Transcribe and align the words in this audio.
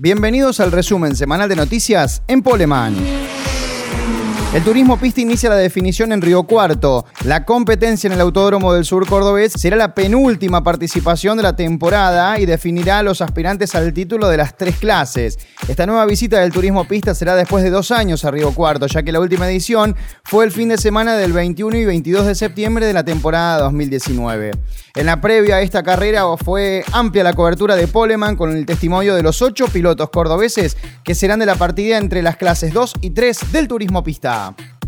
Bienvenidos 0.00 0.60
al 0.60 0.70
resumen 0.70 1.16
semanal 1.16 1.48
de 1.48 1.56
noticias 1.56 2.22
en 2.28 2.40
Poleman. 2.40 2.94
El 4.54 4.64
turismo 4.64 4.98
pista 4.98 5.20
inicia 5.20 5.50
la 5.50 5.56
definición 5.56 6.10
en 6.10 6.22
Río 6.22 6.44
Cuarto. 6.44 7.04
La 7.24 7.44
competencia 7.44 8.08
en 8.08 8.14
el 8.14 8.20
Autódromo 8.22 8.72
del 8.72 8.86
Sur 8.86 9.06
Cordobés 9.06 9.52
será 9.52 9.76
la 9.76 9.94
penúltima 9.94 10.64
participación 10.64 11.36
de 11.36 11.42
la 11.42 11.54
temporada 11.54 12.40
y 12.40 12.46
definirá 12.46 13.00
a 13.00 13.02
los 13.02 13.20
aspirantes 13.20 13.74
al 13.74 13.92
título 13.92 14.26
de 14.26 14.38
las 14.38 14.56
tres 14.56 14.76
clases. 14.76 15.38
Esta 15.68 15.84
nueva 15.84 16.06
visita 16.06 16.40
del 16.40 16.50
turismo 16.50 16.86
pista 16.86 17.14
será 17.14 17.36
después 17.36 17.62
de 17.62 17.68
dos 17.68 17.90
años 17.90 18.24
a 18.24 18.30
Río 18.30 18.54
Cuarto, 18.54 18.86
ya 18.86 19.02
que 19.02 19.12
la 19.12 19.20
última 19.20 19.46
edición 19.50 19.94
fue 20.24 20.46
el 20.46 20.50
fin 20.50 20.70
de 20.70 20.78
semana 20.78 21.14
del 21.16 21.34
21 21.34 21.76
y 21.76 21.84
22 21.84 22.26
de 22.26 22.34
septiembre 22.34 22.86
de 22.86 22.94
la 22.94 23.04
temporada 23.04 23.58
2019. 23.58 24.52
En 24.94 25.06
la 25.06 25.20
previa 25.20 25.56
a 25.56 25.60
esta 25.60 25.82
carrera 25.82 26.24
fue 26.38 26.84
amplia 26.92 27.22
la 27.22 27.34
cobertura 27.34 27.76
de 27.76 27.86
Poleman 27.86 28.34
con 28.34 28.56
el 28.56 28.64
testimonio 28.64 29.14
de 29.14 29.22
los 29.22 29.42
ocho 29.42 29.66
pilotos 29.68 30.08
cordobeses 30.08 30.78
que 31.04 31.14
serán 31.14 31.38
de 31.38 31.46
la 31.46 31.54
partida 31.54 31.98
entre 31.98 32.22
las 32.22 32.36
clases 32.36 32.72
2 32.72 32.94
y 33.02 33.10
3 33.10 33.52
del 33.52 33.68
turismo 33.68 34.02
pista. 34.02 34.37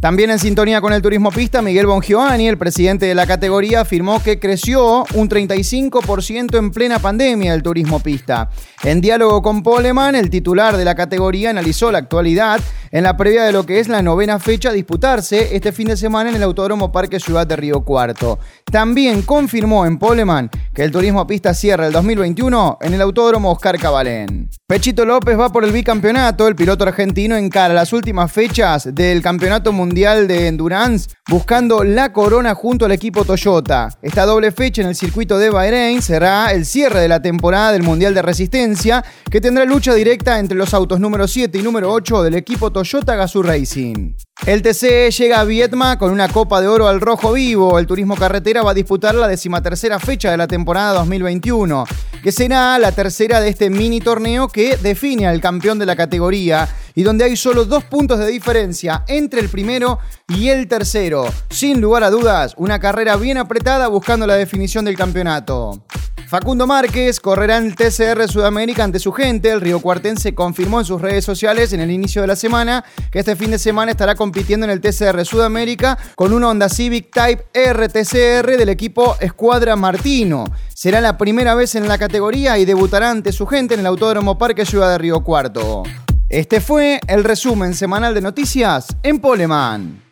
También 0.00 0.30
en 0.30 0.38
sintonía 0.38 0.80
con 0.80 0.94
el 0.94 1.02
turismo 1.02 1.30
pista, 1.30 1.60
Miguel 1.60 1.84
Bongiovanni, 1.84 2.48
el 2.48 2.56
presidente 2.56 3.04
de 3.04 3.14
la 3.14 3.26
categoría, 3.26 3.82
afirmó 3.82 4.22
que 4.22 4.38
creció 4.38 5.04
un 5.12 5.28
35% 5.28 6.56
en 6.56 6.70
plena 6.70 6.98
pandemia 6.98 7.52
el 7.52 7.62
turismo 7.62 8.00
pista. 8.00 8.48
En 8.82 9.02
diálogo 9.02 9.42
con 9.42 9.62
Poleman, 9.62 10.14
el 10.14 10.30
titular 10.30 10.78
de 10.78 10.86
la 10.86 10.94
categoría 10.94 11.50
analizó 11.50 11.92
la 11.92 11.98
actualidad 11.98 12.60
en 12.92 13.04
la 13.04 13.16
previa 13.16 13.44
de 13.44 13.52
lo 13.52 13.64
que 13.64 13.78
es 13.78 13.88
la 13.88 14.02
novena 14.02 14.38
fecha 14.38 14.70
a 14.70 14.72
disputarse 14.72 15.54
este 15.54 15.72
fin 15.72 15.88
de 15.88 15.96
semana 15.96 16.30
en 16.30 16.36
el 16.36 16.42
Autódromo 16.42 16.90
Parque 16.90 17.20
Ciudad 17.20 17.46
de 17.46 17.56
Río 17.56 17.82
Cuarto. 17.82 18.38
También 18.64 19.22
confirmó 19.22 19.86
en 19.86 19.98
Poleman 19.98 20.50
que 20.74 20.82
el 20.82 20.90
turismo 20.90 21.26
pista 21.26 21.54
cierra 21.54 21.86
el 21.86 21.92
2021 21.92 22.78
en 22.80 22.94
el 22.94 23.00
Autódromo 23.02 23.52
Oscar 23.52 23.78
Cabalén. 23.78 24.50
Pechito 24.66 25.04
López 25.04 25.38
va 25.38 25.50
por 25.50 25.64
el 25.64 25.72
bicampeonato, 25.72 26.48
el 26.48 26.56
piloto 26.56 26.84
argentino 26.84 27.36
encara 27.36 27.74
las 27.74 27.92
últimas 27.92 28.30
fechas 28.32 28.94
del 28.94 29.22
Campeonato 29.22 29.72
Mundial 29.72 30.26
de 30.28 30.48
Endurance 30.48 31.10
buscando 31.28 31.84
la 31.84 32.12
corona 32.12 32.54
junto 32.54 32.84
al 32.84 32.92
equipo 32.92 33.24
Toyota. 33.24 33.88
Esta 34.02 34.26
doble 34.26 34.52
fecha 34.52 34.82
en 34.82 34.88
el 34.88 34.96
circuito 34.96 35.38
de 35.38 35.50
Bahrein 35.50 36.02
será 36.02 36.52
el 36.52 36.66
cierre 36.66 37.00
de 37.00 37.08
la 37.08 37.22
temporada 37.22 37.72
del 37.72 37.82
Mundial 37.82 38.14
de 38.14 38.22
Resistencia, 38.22 39.04
que 39.30 39.40
tendrá 39.40 39.64
lucha 39.64 39.94
directa 39.94 40.38
entre 40.38 40.56
los 40.56 40.74
autos 40.74 41.00
número 41.00 41.28
7 41.28 41.56
y 41.58 41.62
número 41.62 41.92
8 41.92 42.22
del 42.22 42.34
equipo 42.34 42.70
Toyota 42.80 43.14
Gazoo 43.14 43.42
Racing. 43.42 44.14
El 44.46 44.62
TC 44.62 45.10
llega 45.10 45.40
a 45.40 45.44
Vietma 45.44 45.98
con 45.98 46.10
una 46.10 46.28
Copa 46.28 46.62
de 46.62 46.68
Oro 46.68 46.88
al 46.88 47.02
rojo 47.02 47.34
vivo. 47.34 47.78
El 47.78 47.86
Turismo 47.86 48.16
Carretera 48.16 48.62
va 48.62 48.70
a 48.70 48.74
disputar 48.74 49.14
la 49.14 49.28
decimatercera 49.28 49.98
fecha 49.98 50.30
de 50.30 50.38
la 50.38 50.46
temporada 50.46 50.94
2021, 50.94 51.84
que 52.22 52.32
será 52.32 52.78
la 52.78 52.92
tercera 52.92 53.38
de 53.40 53.50
este 53.50 53.68
mini 53.68 54.00
torneo 54.00 54.48
que 54.48 54.78
define 54.78 55.26
al 55.26 55.42
campeón 55.42 55.78
de 55.78 55.84
la 55.84 55.94
categoría 55.94 56.66
y 56.94 57.02
donde 57.02 57.24
hay 57.24 57.36
solo 57.36 57.66
dos 57.66 57.84
puntos 57.84 58.18
de 58.18 58.28
diferencia 58.28 59.04
entre 59.08 59.40
el 59.40 59.50
primero 59.50 59.98
y 60.28 60.48
el 60.48 60.66
tercero. 60.66 61.26
Sin 61.50 61.82
lugar 61.82 62.02
a 62.02 62.08
dudas, 62.08 62.54
una 62.56 62.78
carrera 62.78 63.16
bien 63.16 63.36
apretada 63.36 63.88
buscando 63.88 64.26
la 64.26 64.36
definición 64.36 64.86
del 64.86 64.96
campeonato. 64.96 65.84
Facundo 66.30 66.64
Márquez 66.64 67.18
correrá 67.18 67.56
en 67.56 67.66
el 67.66 67.74
TCR 67.74 68.28
Sudamérica 68.28 68.84
ante 68.84 69.00
su 69.00 69.10
gente. 69.10 69.50
El 69.50 69.60
río 69.60 69.80
cuartense 69.80 70.32
confirmó 70.32 70.78
en 70.78 70.86
sus 70.86 71.02
redes 71.02 71.24
sociales 71.24 71.72
en 71.72 71.80
el 71.80 71.90
inicio 71.90 72.20
de 72.22 72.28
la 72.28 72.36
semana 72.36 72.84
que 73.10 73.18
este 73.18 73.34
fin 73.34 73.50
de 73.50 73.58
semana 73.58 73.90
estará 73.90 74.14
compitiendo 74.14 74.64
en 74.64 74.70
el 74.70 74.80
TCR 74.80 75.24
Sudamérica 75.24 75.98
con 76.14 76.32
una 76.32 76.50
Honda 76.50 76.68
Civic 76.68 77.10
Type 77.12 77.46
RTCR 77.52 78.56
del 78.56 78.68
equipo 78.68 79.16
Escuadra 79.18 79.74
Martino. 79.74 80.44
Será 80.72 81.00
la 81.00 81.18
primera 81.18 81.56
vez 81.56 81.74
en 81.74 81.88
la 81.88 81.98
categoría 81.98 82.58
y 82.58 82.64
debutará 82.64 83.10
ante 83.10 83.32
su 83.32 83.48
gente 83.48 83.74
en 83.74 83.80
el 83.80 83.86
Autódromo 83.86 84.38
Parque 84.38 84.64
Ciudad 84.64 84.88
de 84.88 84.98
Río 84.98 85.24
Cuarto. 85.24 85.82
Este 86.28 86.60
fue 86.60 87.00
el 87.08 87.24
resumen 87.24 87.74
semanal 87.74 88.14
de 88.14 88.20
noticias 88.20 88.86
en 89.02 89.18
Poleman. 89.18 90.09